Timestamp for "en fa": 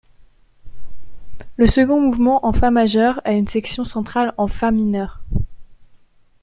2.43-2.71, 4.39-4.71